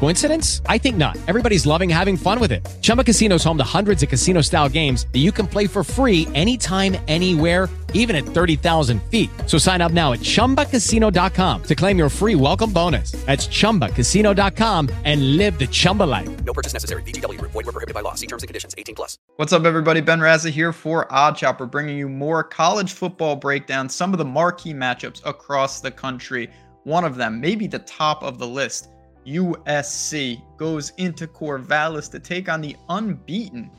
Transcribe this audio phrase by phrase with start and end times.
[0.00, 0.62] Coincidence?
[0.64, 1.18] I think not.
[1.28, 2.66] Everybody's loving having fun with it.
[2.80, 5.84] Chumba Casino is home to hundreds of casino style games that you can play for
[5.84, 9.28] free anytime, anywhere, even at 30,000 feet.
[9.44, 13.12] So sign up now at chumbacasino.com to claim your free welcome bonus.
[13.26, 16.44] That's chumbacasino.com and live the Chumba life.
[16.44, 17.02] No purchase necessary.
[17.02, 17.52] VGW Group.
[17.52, 18.14] Void were prohibited by law.
[18.14, 18.74] See terms and conditions.
[18.78, 19.18] 18 plus.
[19.36, 20.00] What's up, everybody?
[20.00, 24.72] Ben Razza here for OddsShopper, bringing you more college football breakdown, some of the marquee
[24.72, 26.48] matchups across the country.
[26.84, 28.88] One of them, maybe the top of the list,
[29.26, 33.70] USC goes into Corvallis to take on the unbeaten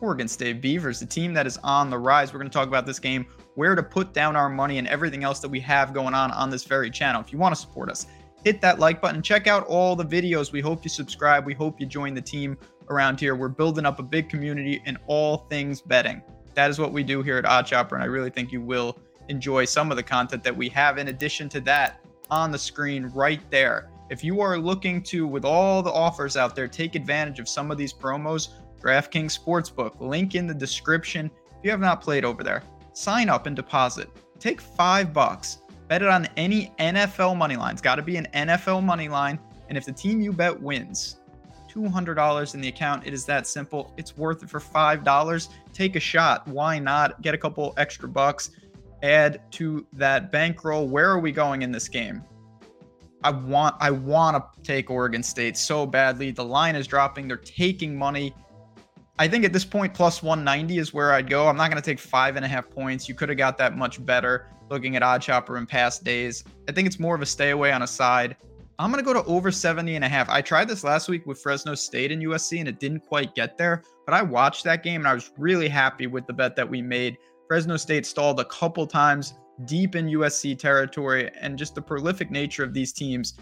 [0.00, 2.32] Oregon State Beavers, the team that is on the rise.
[2.32, 5.24] We're going to talk about this game, where to put down our money, and everything
[5.24, 7.20] else that we have going on on this very channel.
[7.20, 8.06] If you want to support us,
[8.44, 9.22] hit that like button.
[9.22, 10.52] Check out all the videos.
[10.52, 11.44] We hope you subscribe.
[11.44, 12.56] We hope you join the team
[12.90, 13.34] around here.
[13.34, 16.22] We're building up a big community in all things betting.
[16.54, 19.64] That is what we do here at OddsShopper, and I really think you will enjoy
[19.64, 23.40] some of the content that we have in addition to that on the screen right
[23.50, 23.90] there.
[24.10, 27.70] If you are looking to, with all the offers out there, take advantage of some
[27.70, 28.48] of these promos,
[28.80, 31.30] DraftKings Sportsbook, link in the description.
[31.46, 34.08] If you have not played over there, sign up and deposit.
[34.38, 37.72] Take five bucks, bet it on any NFL money line.
[37.72, 39.38] It's got to be an NFL money line.
[39.68, 41.18] And if the team you bet wins,
[41.68, 43.06] $200 in the account.
[43.06, 43.92] It is that simple.
[43.96, 45.48] It's worth it for $5.
[45.72, 46.46] Take a shot.
[46.48, 47.20] Why not?
[47.22, 48.50] Get a couple extra bucks.
[49.02, 50.88] Add to that bankroll.
[50.88, 52.24] Where are we going in this game?
[53.24, 56.30] I want I want to take Oregon State so badly.
[56.30, 57.28] The line is dropping.
[57.28, 58.34] They're taking money.
[59.18, 61.48] I think at this point, plus 190 is where I'd go.
[61.48, 63.08] I'm not going to take five and a half points.
[63.08, 66.44] You could have got that much better looking at OddsShopper in past days.
[66.68, 68.36] I think it's more of a stay away on a side.
[68.78, 70.28] I'm going to go to over 70 and a half.
[70.28, 73.58] I tried this last week with Fresno State and USC, and it didn't quite get
[73.58, 73.82] there.
[74.06, 76.80] But I watched that game and I was really happy with the bet that we
[76.80, 77.18] made.
[77.48, 82.64] Fresno State stalled a couple times deep in USC territory, and just the prolific nature
[82.64, 83.34] of these teams,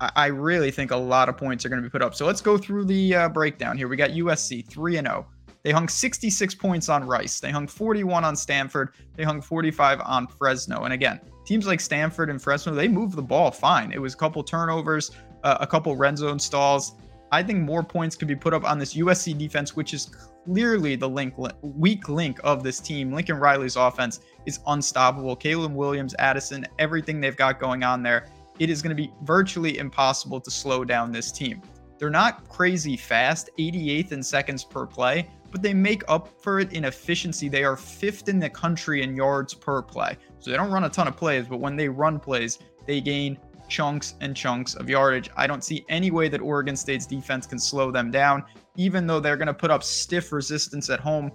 [0.00, 2.14] I, really think a lot of points are going to be put up.
[2.14, 3.86] So let's go through the uh, breakdown here.
[3.86, 5.26] We got USC 3 and 0.
[5.62, 7.38] They hung 66 points on Rice.
[7.38, 8.94] They hung 41 on Stanford.
[9.14, 10.84] They hung 45 on Fresno.
[10.84, 13.92] And again, teams like Stanford and Fresno, they move the ball fine.
[13.92, 15.12] It was a couple turnovers,
[15.44, 16.96] uh, a couple red zone stalls.
[17.32, 20.96] I think more points could be put up on this USC defense, which is clearly
[20.96, 23.10] the link weak link of this team.
[23.10, 25.34] Lincoln Riley's offense is unstoppable.
[25.34, 28.26] Caleb Williams, Addison, everything they've got going on there,
[28.58, 31.62] it is going to be virtually impossible to slow down this team.
[31.98, 36.72] They're not crazy fast, 88th in seconds per play, but they make up for it
[36.74, 37.48] in efficiency.
[37.48, 40.18] They are fifth in the country in yards per play.
[40.38, 43.38] So they don't run a ton of plays, but when they run plays, they gain
[43.68, 45.30] chunks and chunks of yardage.
[45.36, 48.44] I don't see any way that Oregon State's defense can slow them down,
[48.76, 51.30] even though they're going to put up stiff resistance at home.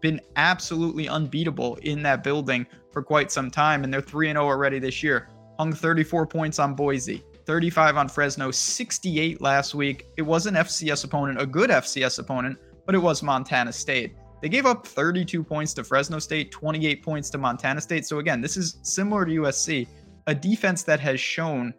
[0.00, 4.78] Been absolutely unbeatable in that building for quite some time, and they're 3 0 already
[4.78, 5.28] this year.
[5.58, 10.06] Hung 34 points on Boise, 35 on Fresno, 68 last week.
[10.16, 14.16] It was an FCS opponent, a good FCS opponent, but it was Montana State.
[14.44, 18.04] They gave up 32 points to Fresno State, 28 points to Montana State.
[18.04, 19.88] So, again, this is similar to USC,
[20.26, 21.74] a defense that has shown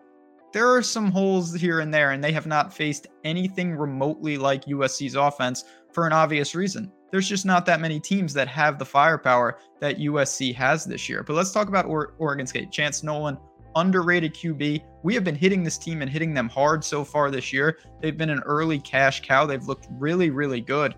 [0.54, 4.64] there are some holes here and there, and they have not faced anything remotely like
[4.66, 6.90] USC's offense for an obvious reason.
[7.12, 11.24] There's just not that many teams that have the firepower that USC has this year.
[11.24, 12.72] But let's talk about or- Oregon State.
[12.72, 13.38] Chance Nolan,
[13.76, 14.82] underrated QB.
[15.04, 17.78] We have been hitting this team and hitting them hard so far this year.
[18.02, 19.46] They've been an early cash cow.
[19.46, 20.96] They've looked really, really good.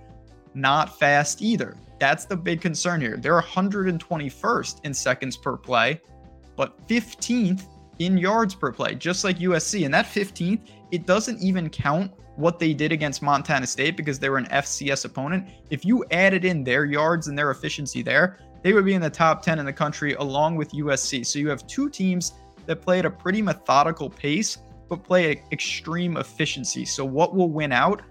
[0.53, 1.76] Not fast either.
[1.99, 3.17] That's the big concern here.
[3.17, 5.99] They're 121st in seconds per play,
[6.58, 7.68] but 15th
[8.00, 9.86] in yards per play, just like USC.
[9.86, 14.30] And that 15th, it doesn't even count what they did against Montana State because they
[14.30, 15.48] were an FCS opponent.
[15.70, 19.09] If you added in their yards and their efficiency there, they would be in the
[19.09, 21.26] top 10 in the country along with USC.
[21.26, 22.34] So you have two teams
[22.66, 24.58] that play at a pretty methodical pace,
[24.90, 26.86] but play at extreme efficiency.
[26.86, 28.02] So what will win out?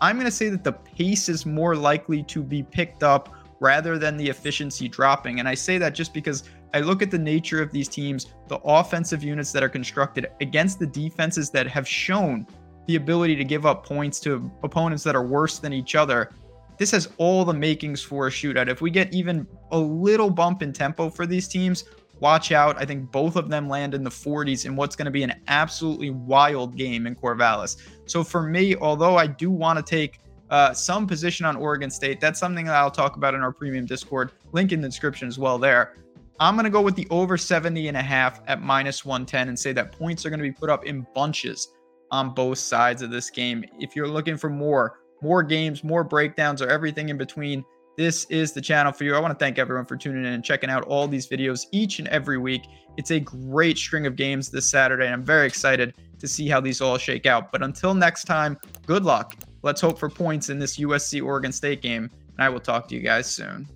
[0.00, 3.98] I'm going to say that the pace is more likely to be picked up rather
[3.98, 5.38] than the efficiency dropping.
[5.38, 8.58] And I say that just because I look at the nature of these teams, the
[8.64, 12.46] offensive units that are constructed against the defenses that have shown
[12.86, 16.30] the ability to give up points to opponents that are worse than each other.
[16.78, 18.66] this has all the makings for a shootout.
[18.66, 21.84] If we get even a little bump in tempo for these teams,
[22.18, 22.80] watch out.
[22.80, 25.34] I think both of them land in the 40s in what's going to be an
[25.48, 27.76] absolutely wild game in Corvallis.
[28.06, 30.20] So for me, although I do want to take
[30.50, 33.86] uh, some position on Oregon State, that's something that I'll talk about in our premium
[33.86, 34.32] Discord.
[34.52, 35.96] Link in the description as well there.
[36.40, 39.58] I'm going to go with the over 70 and a half at minus 110 and
[39.58, 41.68] say that points are going to be put up in bunches
[42.10, 43.64] on both sides of this game.
[43.78, 47.64] If you're looking for more, more games, more breakdowns, or everything in between,
[47.96, 49.14] this is the channel for you.
[49.14, 51.98] I want to thank everyone for tuning in and checking out all these videos each
[51.98, 52.62] and every week.
[52.96, 56.60] It's a great string of games this Saturday, and I'm very excited to see how
[56.60, 57.52] these all shake out.
[57.52, 58.56] But until next time,
[58.86, 59.36] good luck.
[59.62, 62.94] Let's hope for points in this USC Oregon State game, and I will talk to
[62.94, 63.68] you guys soon.